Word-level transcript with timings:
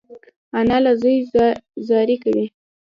انا 0.59 0.77
له 0.85 0.91
زوی 1.01 1.17
زاری 1.87 2.17
کوي 2.23 2.45